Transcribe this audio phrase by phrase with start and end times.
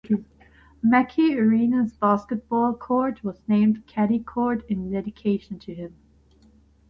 [0.81, 5.93] Mackey Arena's basketball court was named "Keady Court" in dedication to him.